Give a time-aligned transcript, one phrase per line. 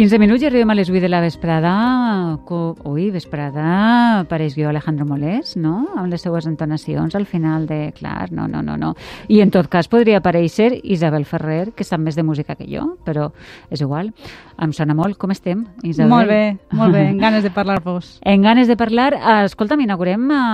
[0.00, 1.70] 15 minuts i arribem a les 8 de la vesprada.
[2.88, 5.90] Ui, vesprada, pareix jo Alejandro Molés, no?
[5.92, 7.92] Amb les seues entonacions al final de...
[7.98, 8.94] Clar, no, no, no, no.
[9.28, 12.94] I en tot cas podria aparèixer Isabel Ferrer, que sap més de música que jo,
[13.04, 13.28] però
[13.68, 14.08] és igual.
[14.56, 15.18] Em sona molt.
[15.20, 16.14] Com estem, Isabel?
[16.14, 16.42] Molt bé,
[16.80, 17.04] molt bé.
[17.12, 18.14] En ganes de parlar-vos.
[18.24, 19.12] En ganes de parlar.
[19.50, 20.44] Escolta'm, inaugurem a,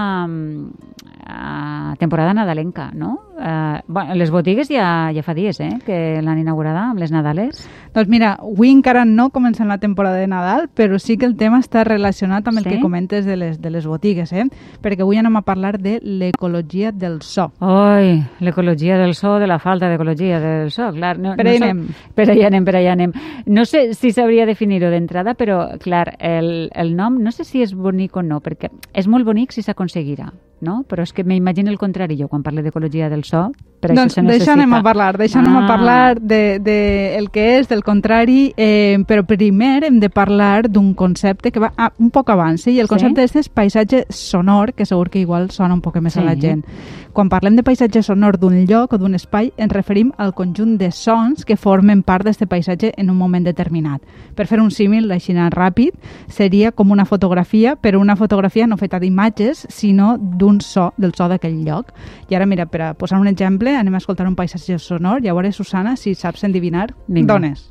[1.22, 3.20] a temporada nadalenca, no?
[3.36, 7.66] Uh, bueno, les botigues ja, ja fa dies, eh?, que l'han inaugurada amb les Nadales.
[7.92, 11.58] Doncs mira, avui encara no comencem la temporada de Nadal, però sí que el tema
[11.60, 12.70] està relacionat amb el Sí?
[12.70, 14.46] que comentes de les, de les botigues, eh?
[14.80, 17.50] Perquè avui anem a parlar de l'ecologia del so.
[17.60, 21.18] Oi, l'ecologia del so, de la falta d'ecologia del so, clar.
[21.18, 21.86] No, Per no ahí so- anem.
[22.14, 23.12] Per allà anem, per allà anem.
[23.46, 27.74] No sé si sabria definir-ho d'entrada, però, clar, el, el nom no sé si és
[27.76, 30.82] bonic o no, perquè és molt bonic si s'aconseguirà, no?
[30.88, 33.52] Però és que m'imagino el contrari, jo, quan parlo d'ecologia del so,
[33.88, 34.44] per doncs això se necessita...
[34.44, 35.66] d'això anem a parlar, d'això anem a Ah.
[35.68, 40.94] parlar de, de el que és, del contrari, eh, però primer hem de parlar d'un
[40.94, 42.72] concepte que va ah, un poc abans, sí?
[42.72, 42.94] i el Sí?
[42.94, 46.34] concepte este és paisatge sonor, que segur que igual sona un poc més a la
[46.34, 46.40] Sí.
[46.40, 46.64] gent.
[47.12, 50.90] Quan parlem de paisatge sonor d'un lloc o d'un espai, ens referim al conjunt de
[50.92, 54.02] sons que formen part d'aquest paisatge en un moment determinat.
[54.34, 55.94] Per fer un símil així ràpid,
[56.28, 61.28] seria com una fotografia, però una fotografia no feta d'imatges, sinó d'un so, del so
[61.28, 61.92] d'aquell lloc.
[62.28, 65.52] I ara, mira, per a posar un exemple, anem a escoltar un paisatge sonor veure,
[65.52, 67.34] Susana, si saps endivinar Vinga.
[67.34, 67.68] d'on és.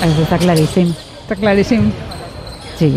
[0.00, 0.92] Això està claríssim.
[1.26, 1.90] Està claríssim.
[2.80, 2.88] Sí,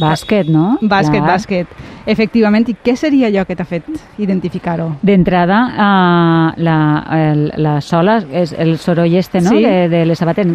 [0.00, 0.78] bàsquet, no?
[0.82, 1.28] Bàsquet, Clar.
[1.36, 1.66] bàsquet.
[2.06, 3.86] Efectivament, i què seria allò que t'ha fet
[4.22, 4.92] identificar-ho?
[5.02, 6.76] D'entrada, uh, la,
[7.16, 9.62] el, la sola, és el soroll este, no?, Sí.
[9.62, 10.46] de, de les sabates.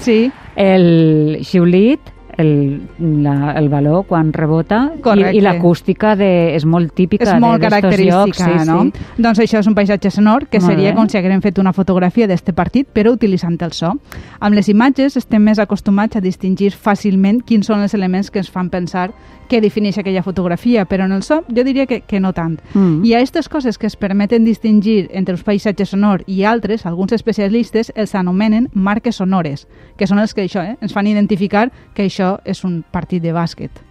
[0.00, 2.00] Sí, el xiulit,
[2.38, 5.36] el, la, el baló quan rebota i, Correcte.
[5.36, 8.36] i l'acústica de- és molt típica és molt d'estos llocs.
[8.38, 8.82] característica, sí, no?
[8.84, 9.22] Sí.
[9.22, 10.96] Doncs això és un paisatge sonor que Molt seria bé.
[10.96, 13.92] com si haguérem fet una fotografia d'este partit, però utilitzant el so.
[14.40, 18.50] Amb les imatges estem més acostumats a distingir fàcilment quins són els elements que ens
[18.50, 19.12] fan pensar
[19.48, 22.58] què defineix aquella fotografia, però en el so jo diria que, que no tant.
[22.74, 23.04] Mm.
[23.06, 27.12] I a aquestes coses que es permeten distingir entre els paisatges sonor i altres, alguns
[27.12, 32.08] especialistes els anomenen marques sonores, que són els que això, eh, ens fan identificar que
[32.10, 33.82] això és un partit de bàsquet.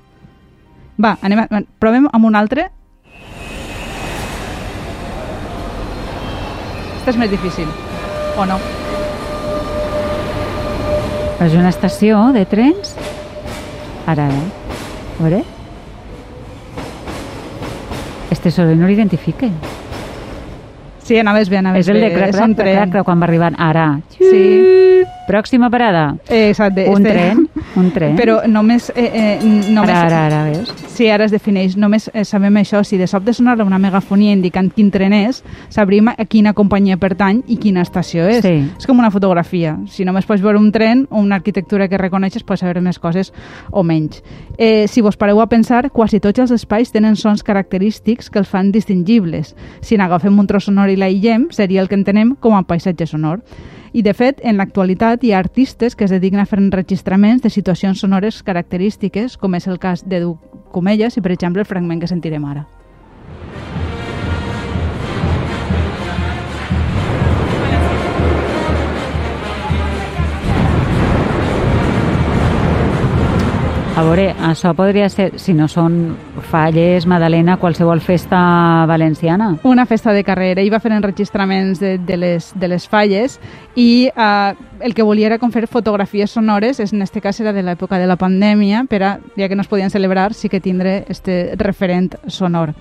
[1.02, 2.70] Va, anem a, provem amb un altre.
[6.98, 7.68] Este és més difícil,
[8.40, 8.58] o no?
[11.46, 12.96] És una estació de trens?
[14.10, 14.46] Ara, eh?
[15.20, 15.44] A veure.
[18.34, 19.52] Este soroll no l'identifique.
[21.06, 22.16] Sí, anaves bé, anaves És el de bé.
[22.16, 23.56] crac, crac, quan va arribant.
[23.62, 24.00] Ara.
[24.18, 26.16] Sí, Pròxima parada.
[26.30, 26.88] eh, exacte.
[26.90, 27.45] Un este- tren,
[27.78, 28.16] un tren.
[28.18, 28.90] Però només...
[28.96, 30.72] Eh, eh, només Ara, ara, ara, veus?
[30.96, 31.76] Sí, ara es defineix.
[31.80, 32.82] Només eh, sabem això.
[32.88, 35.42] Si de sobte sonar una megafonia indicant quin tren és,
[35.74, 38.42] sabríem a quina companyia pertany i quina estació és.
[38.46, 38.56] Sí.
[38.80, 39.76] És com una fotografia.
[39.92, 43.34] Si només pots veure un tren o una arquitectura que reconeixes, pots saber més coses
[43.72, 44.24] o menys.
[44.58, 48.52] Eh, si vos pareu a pensar, quasi tots els espais tenen sons característics que els
[48.52, 49.56] fan distingibles.
[49.82, 53.44] Si n'agafem un tros sonor i l'aïllem, seria el que entenem com a paisatge sonor.
[53.96, 57.50] I, de fet, en l'actualitat hi ha artistes que es dediquen a fer enregistraments de
[57.50, 60.34] situacions sonores característiques, com és el cas d'Edu
[60.76, 62.66] Comelles i, per exemple, el fragment que sentirem ara.
[73.96, 79.58] A veure, això podria ser, si no són falles, Madalena, qualsevol festa valenciana.
[79.64, 83.40] Una festa de carrera, i va fer enregistraments de, de, les, de les falles
[83.76, 87.64] i eh, el que volia era com fer fotografies sonores, en este cas era de
[87.66, 91.56] l'època de la pandèmia, per ja que no es podien celebrar, sí que tindre este
[91.58, 92.74] referent sonor.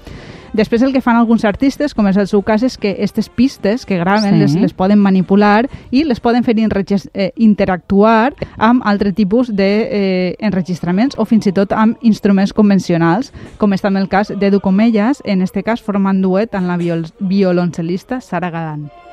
[0.54, 3.84] Després el que fan alguns artistes, com és el seu cas, és que aquestes pistes
[3.84, 4.38] que graven Sí.
[4.38, 11.24] les, les poden manipular i les poden fer eh, interactuar amb altre tipus d'enregistraments o
[11.24, 15.62] fins i tot amb instruments convencionals, com és també el cas d'Edu Comellas, en este
[15.62, 19.03] cas formant duet amb la viol violoncel·lista Sara Gadan.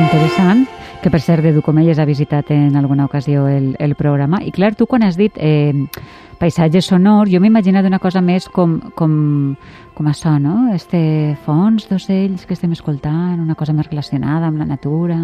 [0.00, 0.66] Interessant.
[1.02, 4.40] Que per cert, Edu Comelles ha visitat en alguna ocasió el, el programa.
[4.42, 5.74] I clar, tu quan has dit eh,
[6.44, 9.14] paisatge sonor, jo m'he imaginat una cosa més com, com,
[9.96, 10.74] com això, no?
[10.74, 11.00] Este
[11.46, 15.22] fons d'ocells que estem escoltant, una cosa més relacionada amb la natura...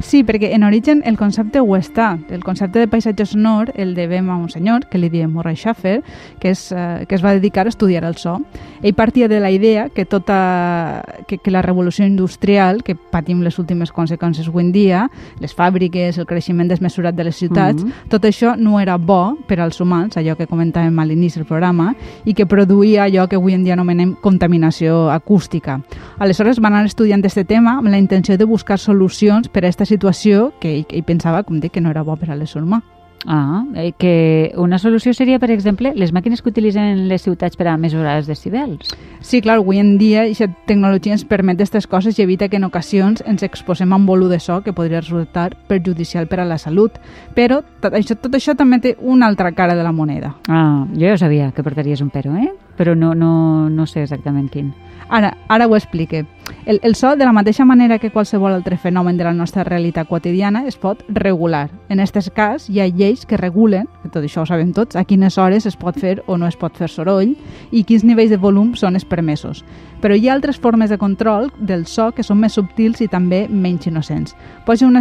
[0.00, 2.14] Sí, perquè en origen el concepte ho està.
[2.32, 6.00] El concepte de paisatge sonor el devem a un senyor que li diem Murray Schaffer,
[6.40, 8.38] que, és, eh, que es va dedicar a estudiar el so.
[8.80, 13.60] Ell partia de la idea que tota que, que la revolució industrial que patim les
[13.60, 15.04] últimes conseqüències avui en dia,
[15.44, 18.08] les fàbriques, el creixement desmesurat de les ciutats, mm -hmm.
[18.08, 21.92] tot això no era bo per als humans, allò que comentàvem a l'inici del programa,
[22.24, 25.80] i que produïa allò que avui en dia anomenem contaminació acústica.
[26.18, 29.88] Aleshores van anar estudiant aquest tema amb la intenció de buscar solucions per a aquesta
[29.88, 32.82] situació que ell, ell pensava, com dic, que no era bo per a l'ésser humà.
[33.26, 37.68] Ah, eh, que una solució seria, per exemple, les màquines que utilitzen les ciutats per
[37.68, 38.94] a mesurar els decibels.
[39.20, 42.64] Sí, clar, avui en dia aquesta tecnologia ens permet aquestes coses i evita que en
[42.64, 46.58] ocasions ens exposem a un volum de so que podria resultar perjudicial per a la
[46.58, 46.96] salut.
[47.36, 50.34] Però tot això, tot això també té una altra cara de la moneda.
[50.48, 52.52] Ah, jo ja sabia que portaries un pero, eh?
[52.80, 54.70] Però no, no, no sé exactament quin.
[55.10, 56.24] Ara, ara ho explique.
[56.64, 60.08] El, el so, de la mateixa manera que qualsevol altre fenomen de la nostra realitat
[60.08, 61.68] quotidiana, es pot regular.
[61.90, 65.04] En aquest cas, hi ha lleis que regulen, que tot això ho sabem tots, a
[65.04, 67.34] quines hores es pot fer o no es pot fer soroll
[67.70, 69.64] i quins nivells de volum són els permesos.
[70.00, 73.48] Però hi ha altres formes de control del so que són més subtils i també
[73.50, 74.32] menys innocents.
[74.64, 74.96] Posa un,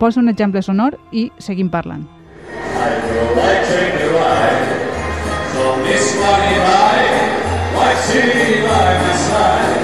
[0.00, 2.08] posa un exemple sonor i seguim parlant.
[2.50, 2.90] I
[3.36, 3.66] like
[5.52, 7.09] so this money
[7.80, 9.80] by, like city by my side.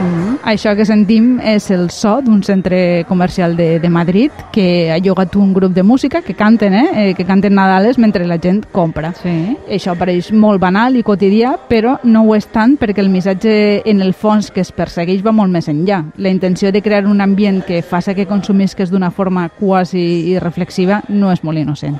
[0.00, 0.38] Mm -hmm.
[0.44, 5.36] Això que sentim és el so d'un centre comercial de, de Madrid que ha llogat
[5.36, 6.88] un grup de música que canten, eh?
[6.94, 9.12] eh que canten Nadales mentre la gent compra.
[9.12, 9.56] Sí.
[9.68, 14.00] Això pareix molt banal i quotidià, però no ho és tant perquè el missatge en
[14.00, 16.04] el fons que es persegueix va molt més enllà.
[16.16, 21.32] La intenció de crear un ambient que faci que consumisques d'una forma quasi reflexiva no
[21.32, 21.98] és molt innocent.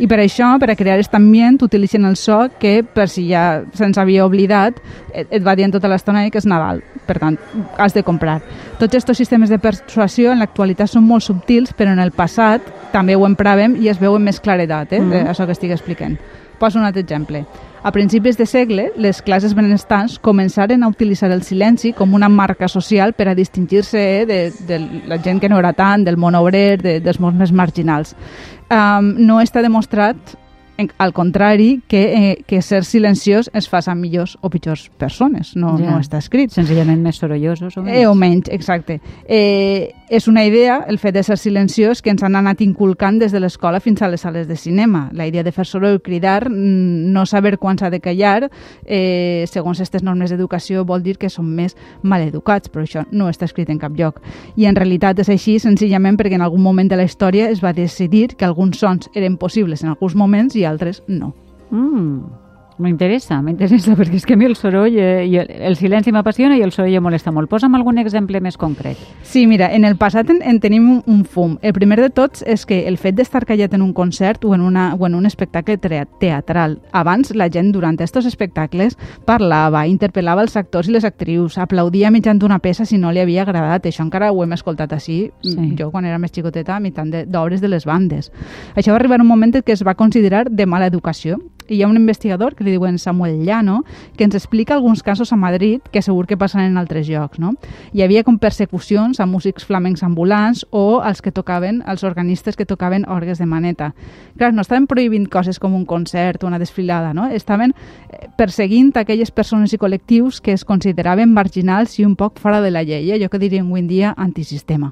[0.00, 3.60] I per això, per a crear aquest ambient, utilitzen el so que, per si ja
[3.76, 4.78] se'ns havia oblidat,
[5.12, 6.80] et, et va dient tota l'estona que és Nadal.
[7.04, 7.36] Per tant,
[7.76, 8.38] has de comprar.
[8.78, 12.64] Tots aquests sistemes de persuasió en l'actualitat són molt subtils, però en el passat
[12.94, 15.02] també ho empràvem i es veu amb més claredat, eh?
[15.02, 15.28] Mm.
[15.34, 16.16] això que estic explicant.
[16.60, 17.44] Poso un altre exemple.
[17.82, 22.68] A principis de segle, les classes benestants començaren a utilitzar el silenci com una marca
[22.68, 24.78] social per a distingir-se eh, de, de
[25.08, 28.12] la gent que no era tant, del món obrer, de, dels mons més marginals.
[28.68, 30.36] Um, no està demostrat
[30.98, 35.54] al contrari, que, eh, que ser silenciós es fa a millors o pitjors persones.
[35.56, 35.90] No, ja.
[35.90, 36.52] no està escrit.
[36.52, 37.98] Senzillament més sorollosos o menys.
[37.98, 39.00] Eh, o menys, exacte.
[39.26, 43.32] Eh, és una idea, el fet de ser silenciós, que ens han anat inculcant des
[43.32, 45.08] de l'escola fins a les sales de cinema.
[45.14, 48.50] La idea de fer soroll, cridar, mm, no saber quan s'ha de callar,
[48.84, 53.44] eh, segons aquestes normes d'educació, vol dir que són més maleducats, però això no està
[53.44, 54.20] escrit en cap lloc.
[54.56, 57.72] I en realitat és així senzillament perquè en algun moment de la història es va
[57.72, 61.34] decidir que alguns sons eren possibles en alguns moments i altres no.
[61.70, 62.49] Mm.
[62.80, 66.56] M'interessa, m'interessa, perquè és que a mi el soroll eh, i el, el silenci m'apassiona
[66.56, 67.50] i el soroll em molesta molt.
[67.50, 68.98] Posa'm algun exemple més concret.
[69.22, 71.58] Sí, mira, en el passat en, en tenim un, un fum.
[71.62, 74.64] El primer de tots és que el fet d'estar callat en un concert o en,
[74.64, 76.78] una, o en un espectacle teatral.
[76.96, 78.96] Abans la gent durant aquests espectacles
[79.28, 83.44] parlava, interpel·lava els actors i les actrius, aplaudia mitjan d'una peça si no li havia
[83.44, 83.86] agradat.
[83.86, 85.70] Això encara ho hem escoltat així, sí.
[85.78, 88.32] jo quan era més xicoteta, mitjan d'obres de, de les bandes.
[88.74, 91.40] Això va arribar un moment que es va considerar de mala educació
[91.70, 93.84] i hi ha un investigador que li diuen Samuel Llano
[94.18, 97.38] que ens explica alguns casos a Madrid que segur que passen en altres llocs.
[97.38, 97.54] No?
[97.94, 102.66] Hi havia com persecucions a músics flamencs ambulants o als que tocaven, els organistes que
[102.66, 103.94] tocaven orgues de maneta.
[104.36, 107.28] Clar, no estaven prohibint coses com un concert o una desfilada, no?
[107.30, 107.72] estaven
[108.10, 112.74] eh, perseguint aquelles persones i col·lectius que es consideraven marginals i un poc fora de
[112.74, 114.90] la llei, allò que diríem avui en dia antisistema.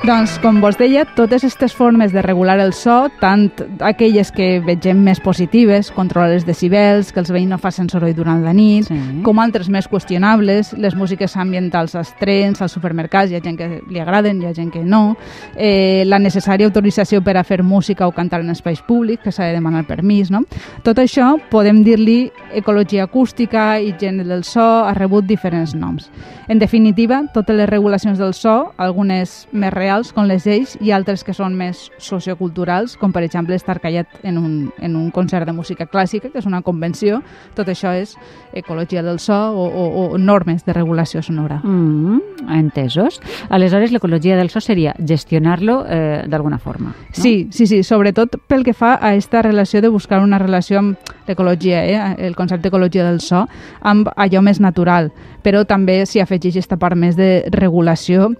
[0.00, 3.50] Doncs, com vos deia, totes aquestes formes de regular el so, tant
[3.84, 8.40] aquelles que vegem més positives, controlar els decibels, que els veïns no facin soroll durant
[8.40, 8.96] la nit, sí.
[9.26, 13.68] com altres més qüestionables, les músiques ambientals als trens, als supermercats, hi ha gent que
[13.92, 15.18] li agraden, hi ha gent que no,
[15.52, 19.50] eh, la necessària autorització per a fer música o cantar en espais públics, que s'ha
[19.50, 20.46] de demanar permís, no?
[20.82, 26.08] Tot això podem dir-li ecologia acústica, higiene del so, ha rebut diferents noms.
[26.48, 30.92] En definitiva, totes les regulacions del so, algunes més reals reals, com les lleis, i
[30.94, 35.46] altres que són més socioculturals, com per exemple estar callat en un, en un concert
[35.48, 37.20] de música clàssica, que és una convenció.
[37.56, 38.14] Tot això és
[38.54, 41.60] ecologia del so o, o, o normes de regulació sonora.
[41.64, 43.20] Mm, entesos.
[43.48, 46.94] Aleshores, l'ecologia del so seria gestionar-lo eh, d'alguna forma.
[46.94, 47.10] No?
[47.12, 51.10] Sí, sí, sí, sobretot pel que fa a aquesta relació de buscar una relació amb
[51.26, 53.46] l'ecologia, eh, el concepte d'ecologia del so,
[53.80, 55.10] amb allò més natural,
[55.42, 58.30] però també s'hi afegeix aquesta part més de regulació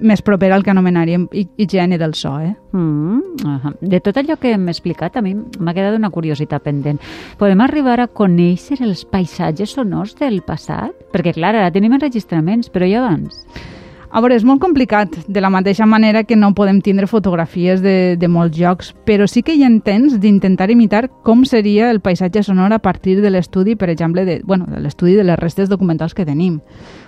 [0.00, 2.36] més propera al que anomenaríem higiene del so.
[2.40, 2.54] Eh?
[2.72, 7.00] Mm, uh De tot allò que hem explicat, a mi m'ha quedat una curiositat pendent.
[7.38, 10.94] Podem arribar a conèixer els paisatges sonors del passat?
[11.12, 13.44] Perquè, clar, ara tenim enregistraments, però i abans?
[14.10, 18.16] A veure, és molt complicat, de la mateixa manera que no podem tindre fotografies de,
[18.18, 22.42] de molts jocs, però sí que hi ha temps d'intentar imitar com seria el paisatge
[22.42, 26.14] sonor a partir de l'estudi, per exemple, de, bueno, de l'estudi de les restes documentals
[26.14, 26.58] que tenim.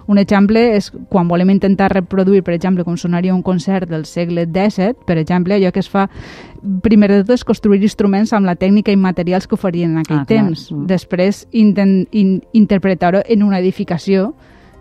[0.06, 4.47] Un exemple és quan volem intentar reproduir, per exemple, com sonaria un concert del segle
[4.47, 6.06] XVII, per exemple, allò que es fa
[6.87, 10.23] primer de tot és construir instruments amb la tècnica i materials que oferien en aquell
[10.23, 10.68] ah, temps.
[10.68, 10.78] Clar.
[10.78, 10.88] Mm.
[10.94, 14.30] Després, intent, in, interpretar-ho en una edificació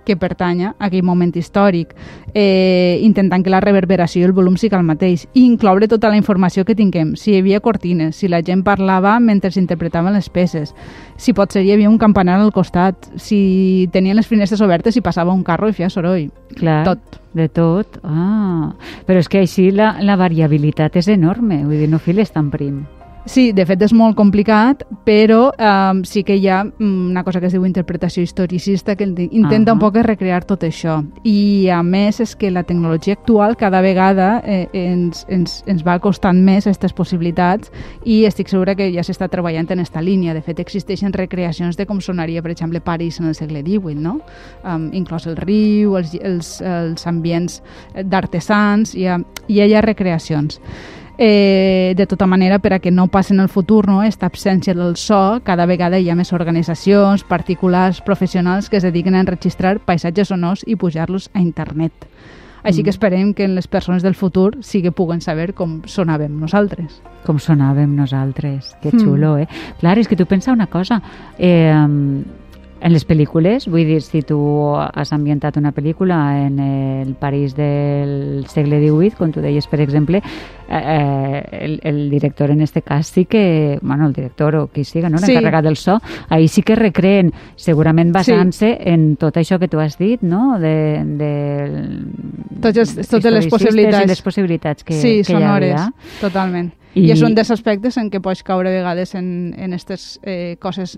[0.06, 1.96] que pertanya a aquell moment històric,
[2.34, 6.18] eh, intentant que la reverberació i el volum sigui el mateix, i incloure tota la
[6.20, 10.76] informació que tinguem, si hi havia cortines, si la gent parlava mentre s'interpretaven les peces,
[11.18, 15.34] si potser hi havia un campanar al costat, si tenien les finestres obertes i passava
[15.34, 16.32] un carro i feia soroll.
[16.56, 17.20] Clar, tot.
[17.34, 18.02] de tot.
[18.04, 18.74] Ah,
[19.08, 22.84] però és que així la, la variabilitat és enorme, vull dir, no files tan prim.
[23.30, 27.40] Sí, de fet és molt complicat, però um, sí que hi ha mm, una cosa
[27.40, 29.78] que es diu interpretació historicista que intenta uh -huh.
[29.78, 31.06] un poc recrear tot això.
[31.24, 36.00] I a més és que la tecnologia actual cada vegada eh, ens, ens, ens va
[36.00, 37.72] costant més aquestes possibilitats
[38.04, 40.34] i estic segura que ja s'està treballant en aquesta línia.
[40.34, 44.22] De fet, existeixen recreacions de com sonaria, per exemple, París en el segle XVIII, no?
[44.64, 47.62] Um, inclòs el riu, els, els, els ambients
[48.04, 50.60] d'artesans, hi, ha, hi ha recreacions
[51.18, 54.74] eh, de tota manera per a que no passi en el futur no, aquesta absència
[54.74, 59.80] del so, cada vegada hi ha més organitzacions, particulars, professionals que es dediquen a enregistrar
[59.80, 62.08] paisatges sonors i pujar-los a internet.
[62.64, 62.84] Així mm.
[62.84, 67.02] que esperem que en les persones del futur sí que puguen saber com sonàvem nosaltres.
[67.26, 69.42] Com sonàvem nosaltres, que xulo, mm.
[69.42, 69.74] eh?
[69.82, 71.02] Clar, és que tu pensa una cosa,
[71.40, 71.74] eh,
[72.82, 74.40] en les pel·lícules, vull dir, si tu
[74.74, 80.24] has ambientat una pel·lícula en el París del segle XVIII, com tu deies, per exemple,
[80.72, 84.86] eh, eh, el, el director en este cas sí que, bueno, el director o qui
[84.86, 85.20] siga, no?
[85.20, 85.68] l'encarregat sí.
[85.68, 86.00] del so,
[86.30, 88.90] ahir sí que recreen, segurament basant-se sí.
[88.94, 90.60] en tot això que tu has dit, no?
[90.60, 91.32] De, de
[92.62, 94.08] totes, totes les possibilitats.
[94.08, 96.22] les possibilitats que, sí, que sonores, hi havia.
[96.22, 96.72] totalment.
[96.92, 100.20] I, I és un dels aspectes en què pots caure a vegades en, en aquestes
[100.28, 100.98] eh, coses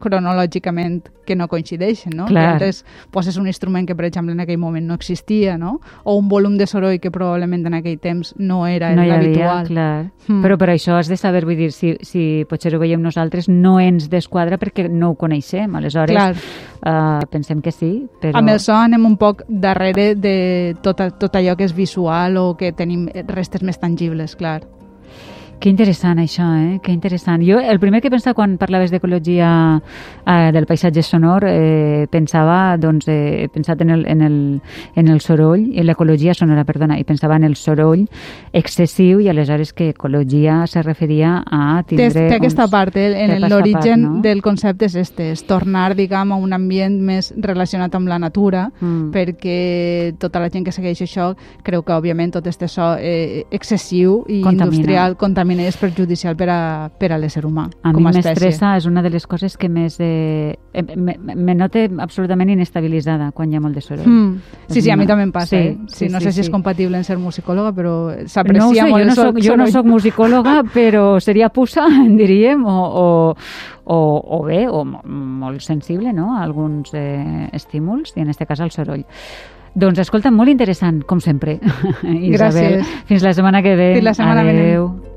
[0.00, 2.24] cronològicament que no coincideixen, no?
[2.30, 2.44] Clar.
[2.44, 2.78] Que antes
[3.12, 5.74] poses un instrument que, per exemple, en aquell moment no existia, no?
[6.04, 9.66] O un volum de soroll que probablement en aquell temps no era no l'habitual.
[9.66, 10.06] clar.
[10.26, 10.42] Mm.
[10.42, 13.78] Però per això has de saber, vull dir, si, si potser ho veiem nosaltres, no
[13.80, 15.74] ens desquadra perquè no ho coneixem.
[15.78, 16.34] Aleshores, clar.
[16.82, 18.38] uh, pensem que sí, però...
[18.40, 22.48] Amb el so anem un poc darrere de tot, tot allò que és visual o
[22.58, 24.60] que tenim restes més tangibles, clar.
[25.58, 26.78] Que interessant això, eh?
[26.84, 27.40] Que interessant.
[27.40, 29.48] Jo el primer que pensava quan parlaves d'ecologia
[29.80, 34.36] eh, del paisatge sonor eh, pensava, doncs, eh, pensat en el, en el,
[34.94, 38.04] en el soroll, en l'ecologia sonora, perdona, i pensava en el soroll
[38.52, 42.10] excessiu i aleshores que ecologia se referia a tindre...
[42.12, 43.08] Té, té aquesta part, eh?
[43.24, 44.12] en l'origen no?
[44.24, 48.66] del concepte és este, és tornar, diguem, a un ambient més relacionat amb la natura,
[48.76, 49.08] mm.
[49.16, 49.58] perquè
[50.20, 51.32] tota la gent que segueix això
[51.64, 54.68] creu que, òbviament, tot este so eh, excessiu i Contamina.
[54.68, 56.60] industrial contamina contaminant és perjudicial per a,
[56.98, 58.30] per a l'ésser humà a com a espècie.
[58.30, 59.98] A mi m'estressa, és una de les coses que més...
[60.00, 60.56] Eh,
[60.96, 64.08] me, me note absolutament inestabilitzada quan hi ha molt de soroll.
[64.08, 64.58] Mm.
[64.68, 65.54] Sí, sí, a mi també em passa.
[65.54, 65.76] Sí, eh?
[65.86, 67.94] sí, sí, no sé sí, si és compatible en ser musicòloga, però
[68.26, 71.86] s'aprecia no sé, molt jo no soc, Jo no soc musicòloga, però seria puça,
[72.22, 73.08] diríem, o, o,
[73.84, 73.98] o,
[74.38, 76.32] o bé, o molt sensible no?
[76.36, 79.06] a alguns eh, estímuls, i en aquest cas al soroll.
[79.76, 82.32] Doncs escolta, molt interessant, com sempre, Isabel.
[82.32, 82.94] Gràcies.
[83.10, 83.92] Fins la setmana que ve.
[83.98, 84.88] Fins la setmana Adeu.
[84.88, 85.15] Venent.